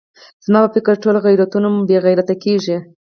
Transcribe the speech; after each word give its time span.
زما 0.45 0.59
په 0.63 0.69
فکر 0.75 0.95
ټول 1.03 1.15
غیرتونه 1.25 1.67
مو 1.73 1.81
بې 1.89 1.97
غیرته 2.05 2.33
کېږي. 2.43 2.77